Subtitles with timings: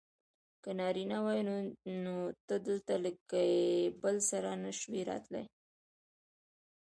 [0.63, 1.41] که نارینه وای
[2.03, 2.15] نو
[2.47, 5.45] ته دلته له کیبل سره نه شوای راتلای.